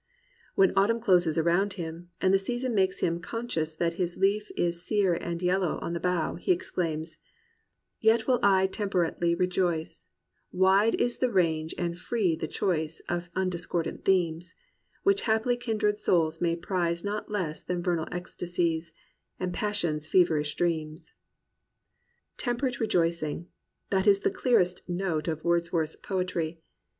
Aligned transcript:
^* 0.01 0.03
When 0.55 0.73
autumn 0.75 0.99
closes 0.99 1.37
around 1.37 1.73
him, 1.73 2.09
and 2.19 2.33
the 2.33 2.39
season 2.39 2.73
makes 2.73 3.01
him 3.01 3.19
conscious 3.19 3.75
that 3.75 3.93
his 4.01 4.17
leaf 4.17 4.49
is 4.57 4.81
sere 4.83 5.13
and 5.13 5.39
yellow 5.43 5.77
on 5.79 5.93
the 5.93 5.99
bough, 5.99 6.37
he 6.37 6.51
exclaims 6.51 7.17
Yet 7.99 8.25
will 8.25 8.39
I 8.41 8.65
temperately 8.65 9.35
rejoice; 9.35 10.07
Wide 10.51 10.95
is 10.95 11.17
the 11.17 11.29
range 11.31 11.75
and 11.77 11.99
free 11.99 12.35
the 12.35 12.47
choice 12.47 12.99
Of 13.09 13.29
undiscordant 13.35 14.03
themes; 14.03 14.55
Which 15.03 15.21
haply 15.29 15.55
kindred 15.55 15.99
souls 15.99 16.41
may 16.41 16.55
prize 16.55 17.03
Not 17.03 17.29
less 17.29 17.61
than 17.61 17.83
vernal 17.83 18.07
ecstacies, 18.11 18.93
And 19.39 19.53
passion's 19.53 20.07
feverish 20.07 20.55
dreams." 20.55 21.13
Temperate 22.37 22.79
rejoicingy— 22.79 23.45
that 23.91 24.07
is 24.07 24.21
the 24.21 24.31
clearest 24.31 24.81
note 24.89 25.27
of 25.27 25.43
Wordsworth's 25.43 25.95
poetry. 25.95 26.59